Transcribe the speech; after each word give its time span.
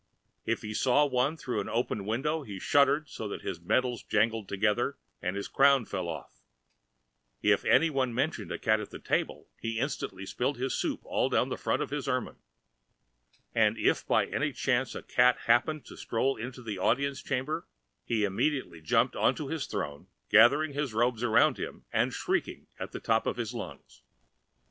If 0.47 0.63
he 0.63 0.73
saw 0.73 1.05
one 1.05 1.37
through 1.37 1.61
an 1.61 1.69
open 1.69 2.05
window 2.07 2.41
he 2.41 2.57
shuddered 2.57 3.07
so 3.07 3.27
that 3.27 3.43
his 3.43 3.61
medals 3.61 4.01
jangled 4.01 4.49
together 4.49 4.97
and 5.21 5.35
his 5.35 5.47
crown 5.47 5.85
fell 5.85 6.07
off; 6.09 6.41
if 7.43 7.63
any 7.65 7.91
one 7.91 8.11
mentioned 8.11 8.51
a 8.51 8.57
cat 8.57 8.79
at 8.79 8.89
the 8.89 8.97
table 8.97 9.51
he 9.59 9.77
instantly 9.77 10.25
spilled 10.25 10.57
his 10.57 10.73
soup 10.73 11.01
all 11.03 11.29
down 11.29 11.49
the 11.49 11.55
front 11.55 11.83
of 11.83 11.91
his 11.91 12.07
ermine; 12.07 12.39
and 13.53 13.77
if 13.77 14.03
by 14.07 14.25
any 14.25 14.51
chance 14.53 14.95
a 14.95 15.03
cat 15.03 15.37
happened 15.45 15.85
to 15.85 15.95
stroll 15.95 16.35
into 16.35 16.63
the 16.63 16.79
audience 16.79 17.21
chamber, 17.21 17.67
he 18.03 18.23
immediately 18.23 18.81
jumped 18.81 19.15
on 19.15 19.35
to 19.35 19.49
his 19.49 19.67
throne, 19.67 20.07
gathering 20.31 20.73
his 20.73 20.95
robes 20.95 21.21
around 21.21 21.59
him 21.59 21.85
and 21.93 22.11
shrieking 22.11 22.65
at 22.79 22.91
the 22.91 22.99
top 22.99 23.27
of 23.27 23.37
his 23.37 23.53
lungs. 23.53 24.01